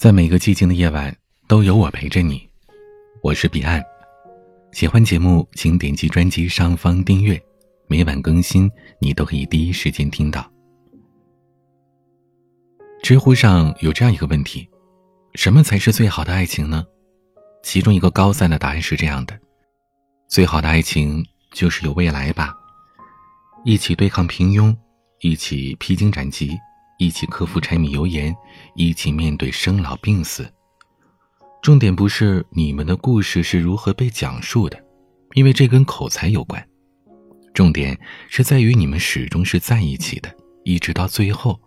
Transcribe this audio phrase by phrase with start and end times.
[0.00, 1.14] 在每个寂静的夜晚，
[1.46, 2.48] 都有我陪着你。
[3.22, 3.84] 我是彼岸。
[4.72, 7.38] 喜欢节目，请点击专辑上方订阅，
[7.86, 8.66] 每晚更新，
[8.98, 10.50] 你都可以第一时间听到。
[13.02, 14.66] 知乎上有这样一个问题：
[15.34, 16.82] 什么才是最好的爱情呢？
[17.62, 19.38] 其中一个高赞的答案是这样的：
[20.30, 21.22] 最好的爱情
[21.52, 22.54] 就是有未来吧，
[23.66, 24.74] 一起对抗平庸，
[25.20, 26.56] 一起披荆斩棘。
[27.00, 28.36] 一起克服柴米油盐，
[28.74, 30.46] 一起面对生老病死。
[31.62, 34.78] 重点不是你们的故事是如何被讲述的，
[35.32, 36.62] 因为这跟口才有关。
[37.54, 40.30] 重点是在于你们始终是在一起的，
[40.62, 41.58] 一直到最后。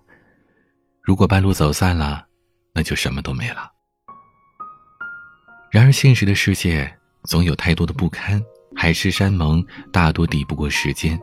[1.01, 2.27] 如果半路走散了，
[2.71, 3.71] 那就什么都没了。
[5.71, 8.39] 然而现实的世界总有太多的不堪，
[8.75, 11.19] 海誓山盟大多抵不过时间。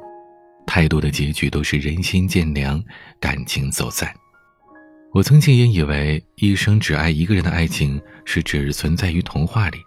[0.71, 2.81] 太多的结局都是人心渐凉，
[3.19, 4.15] 感情走散。
[5.13, 9.79] 我曾经也以为一生只爱一个人的爱情是只存在于童话里，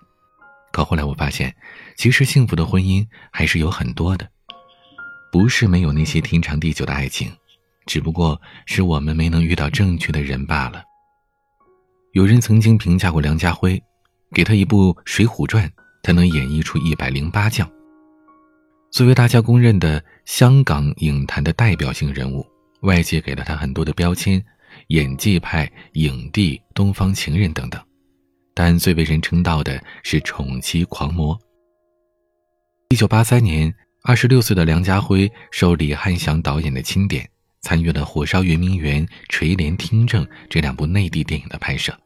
[0.74, 1.56] 可后来我发现，
[1.96, 4.28] 其实幸福的婚姻还是有很多的，
[5.32, 7.32] 不是没有那些天长地久的爱情，
[7.86, 10.84] 只不过是我们没能遇到正确的人罢了。
[12.12, 13.82] 有人曾经评价过梁家辉，
[14.34, 15.66] 给他一部《水浒传》，
[16.04, 17.66] 他能演绎出一百零八将。
[18.94, 22.46] 作为大家公认的香港影坛的代表性人物，
[22.82, 24.40] 外界给了他很多的标签：
[24.90, 27.84] 演技派、影帝、东方情人等等。
[28.54, 31.36] 但最为人称道的是宠妻狂魔。
[32.90, 37.28] 一九八三年，二十六岁的梁家辉受李汉祥导演的钦点，
[37.62, 42.00] 参与了《火烧圆明园》《垂帘听政》这两部内地电影的拍摄。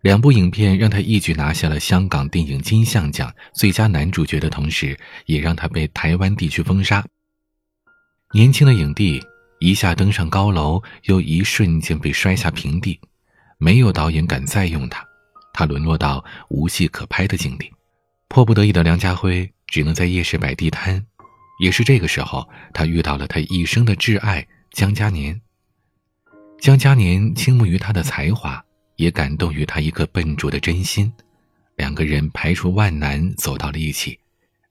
[0.00, 4.96] 两部影片让他一举拿下了香港电影金像奖最佳男主角的同时，
[5.26, 7.04] 也让他被台湾地区封杀。
[8.32, 9.20] 年轻的影帝
[9.58, 13.00] 一下登上高楼，又一瞬间被摔下平地，
[13.58, 15.04] 没有导演敢再用他，
[15.52, 17.68] 他沦落到无戏可拍的境地。
[18.28, 21.04] 迫不得已的梁家辉只能在夜市摆地摊。
[21.60, 25.40] 也是这个时候，他遇到了他一生的挚爱江嘉年。
[26.60, 28.64] 江嘉年倾慕于他的才华。
[28.98, 31.10] 也感动于他一颗笨拙的真心，
[31.76, 34.18] 两个人排除万难走到了一起，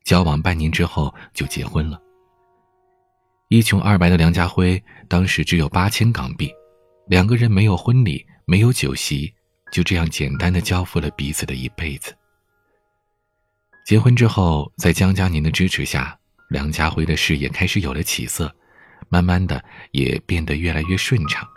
[0.04, 2.00] 交往半年之后就结婚了。
[3.48, 6.52] 一穷二白的梁家辉当时只有八千港币，
[7.08, 9.34] 两个人没有婚礼，没有酒席，
[9.72, 12.14] 就这样简单的交付了彼此的一辈子。
[13.86, 18.54] 结婚之后，在江嘉宁的支持下，梁家辉的事业开始有了起色，
[19.08, 21.48] 慢慢的也变得越来越顺畅。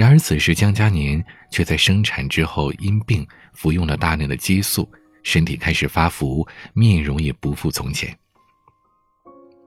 [0.00, 4.90] 然而，此时江嘉年却在生产之后因病服用了大量的激素，
[5.22, 8.16] 身体开始发福，面容也不复从前。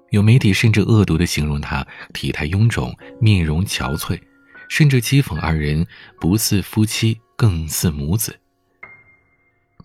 [0.10, 1.86] 有媒体甚至恶毒地形容他
[2.16, 4.20] 体态臃肿，面容憔悴，
[4.70, 5.86] 甚至讥讽二人
[6.20, 8.36] 不似夫妻，更似母子。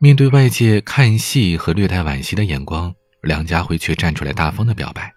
[0.00, 5.12] 面对外界看戏和略带惋惜的眼光，梁家辉却站出来大方地表白：“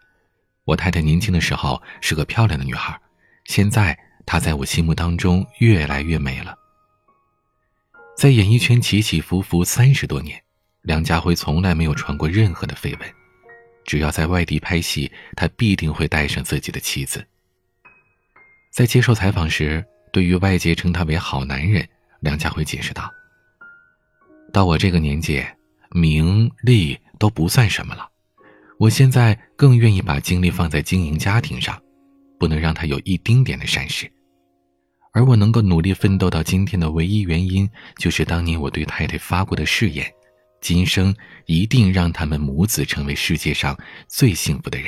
[0.68, 3.00] 我太太年轻的时候是个漂亮的女孩，
[3.46, 6.56] 现在……”她在我心目当中越来越美了。
[8.16, 10.42] 在演艺圈起起伏伏三十多年，
[10.84, 13.14] 梁家辉从来没有传过任何的绯闻。
[13.84, 17.26] 只要在外地拍戏，他必定会带上自己的妻子。
[18.70, 19.84] 在接受采访时，
[20.14, 21.88] 对于外界称他为好男人，
[22.20, 23.12] 梁家辉解释道
[24.54, 25.44] ：“到我这个年纪，
[25.90, 28.08] 名利都不算什么了。
[28.78, 31.82] 我现在更愿意把精力放在经营家庭上。”
[32.42, 34.12] 不能让他有一丁点的闪失，
[35.14, 37.70] 而我能够努力奋斗到今天的唯一原因，
[38.00, 40.12] 就是当年我对太太发过的誓言：
[40.60, 41.16] 今生
[41.46, 44.88] 一定让他们母子成为世界上最幸福的人。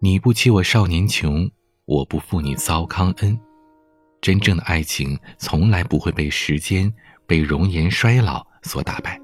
[0.00, 1.48] 你不欺我少年穷，
[1.84, 3.38] 我不负你糟糠恩。
[4.20, 6.92] 真正的爱情从来不会被时间、
[7.24, 9.16] 被容颜衰老所打败，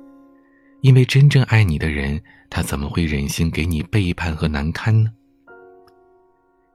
[0.82, 5.10] 因为真正爱你的人，他怎么会忍心给你背叛和难堪呢？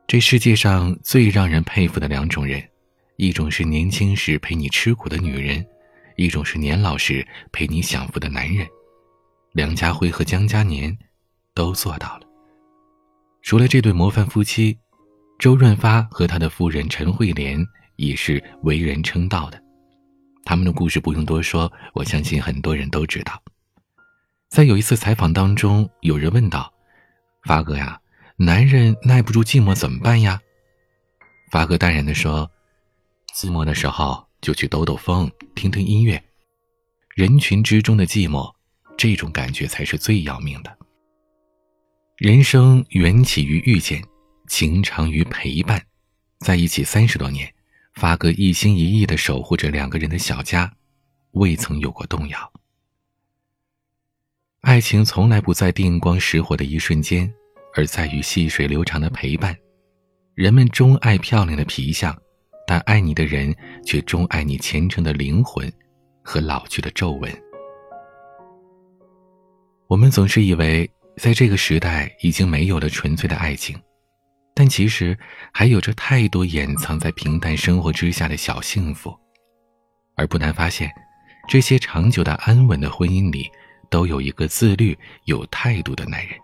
[0.07, 2.63] 这世界上最让人佩服的两种人，
[3.17, 5.65] 一种是年轻时陪你吃苦的女人，
[6.15, 8.65] 一种是年老时陪你享福的男人。
[9.51, 10.97] 梁家辉和江嘉年
[11.53, 12.21] 都做到了。
[13.41, 14.77] 除了这对模范夫妻，
[15.39, 17.61] 周润发和他的夫人陈慧莲
[17.97, 19.61] 也是为人称道的。
[20.45, 23.37] 他们的故事不用多说，我相信很多人都知道。
[24.47, 26.73] 在有一次采访当中，有人问道
[27.43, 27.99] ：“发哥呀。”
[28.39, 30.39] 男人耐不住寂寞怎么办呀？
[31.49, 32.47] 发哥淡然的说
[33.35, 36.23] ：“寂寞的时候就去兜兜风，听听音乐。
[37.15, 38.53] 人群之中的寂寞，
[38.95, 40.77] 这种感觉才是最要命的。
[42.17, 44.03] 人生缘起于遇见，
[44.47, 45.83] 情长于陪伴，
[46.37, 47.51] 在一起三十多年，
[47.95, 50.71] 发哥一心一意的守护着两个人的小家，
[51.31, 52.53] 未曾有过动摇。
[54.61, 57.33] 爱情从来不在电光石火的一瞬间，
[57.77, 59.55] 而在于细水流长的陪伴。
[60.33, 62.15] 人们钟爱漂亮的皮相，
[62.65, 65.71] 但爱你的人却钟爱你虔诚的灵魂
[66.23, 67.31] 和老去的皱纹。
[69.87, 73.79] 我们总是以为，在这个时代已经没有了纯粹的爱情。
[74.55, 75.15] 但其实
[75.53, 79.15] 还有着太多掩藏在平淡生活之下的小幸福，
[80.15, 80.91] 而不难发现，
[81.47, 83.47] 这些长久的安稳的婚姻里，
[83.87, 86.35] 都有一个自律、有态度的男人。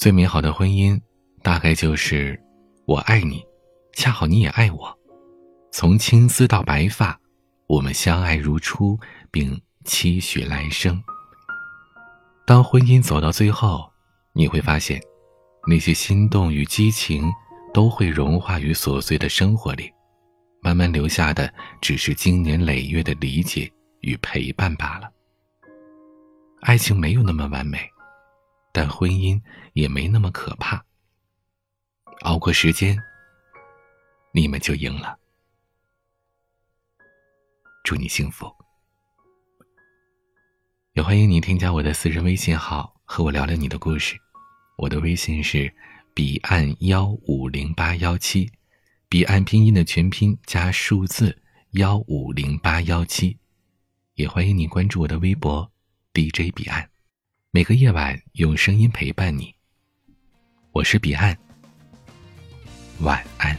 [0.00, 0.98] 最美好的婚姻，
[1.42, 2.42] 大概就是
[2.86, 3.44] 我爱你，
[3.92, 4.98] 恰好你也爱我，
[5.72, 7.20] 从青丝到白发，
[7.66, 8.98] 我们相爱如初，
[9.30, 10.98] 并期许来生。
[12.46, 13.86] 当婚姻走到最后。
[14.32, 14.98] 你会发现，
[15.66, 17.30] 那些心动与激情
[17.74, 19.90] 都会融化于琐碎的生活里，
[20.62, 23.70] 慢慢留下的只是经年累月的理解
[24.00, 25.10] 与陪伴罢了。
[26.60, 27.80] 爱情没有那么完美，
[28.72, 29.40] 但婚姻
[29.72, 30.84] 也没那么可怕。
[32.20, 32.98] 熬过时间，
[34.32, 35.18] 你们就赢了。
[37.82, 38.54] 祝你幸福。
[40.92, 44.18] 也欢迎你添加我的私人微信号，和我聊聊你的故事。
[44.76, 45.72] 我的微信是
[46.14, 48.50] 彼岸幺五零八幺七，
[49.08, 51.40] 彼岸拼音的全拼加数字
[51.70, 53.38] 幺五零八幺七，
[54.14, 55.70] 也欢迎你关注我的微博
[56.12, 56.90] DJ 彼岸，
[57.52, 59.52] 每个夜晚用声音陪伴你。
[60.70, 61.36] 我是彼岸，
[63.00, 63.56] 晚安。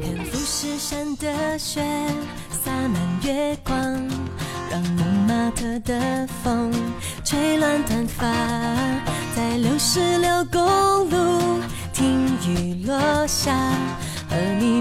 [0.00, 1.82] 看富士山的雪。
[2.48, 3.76] 洒满月光，
[4.70, 6.72] 让蒙马特的风
[7.22, 8.24] 吹乱短发，
[9.36, 11.60] 在六十六公路
[11.92, 13.54] 听雨落下，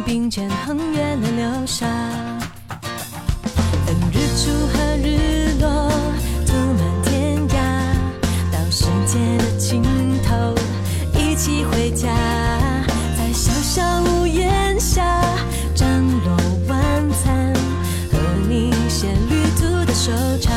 [0.06, 1.86] 并肩横越了流沙，
[3.86, 5.90] 等日出和日落
[6.46, 7.56] 涂满天涯，
[8.52, 9.82] 到世界的尽
[10.24, 10.54] 头
[11.18, 12.10] 一起回家，
[13.18, 15.04] 在小小屋檐下。
[15.76, 15.90] 张
[16.24, 16.78] 罗晚
[17.24, 17.54] 餐，
[18.12, 20.54] 和你写旅途的收场，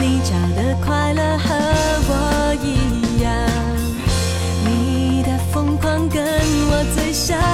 [0.00, 1.38] 你找的快乐
[7.24, 7.53] 下。